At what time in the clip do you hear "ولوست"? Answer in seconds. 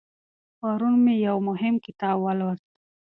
2.21-2.65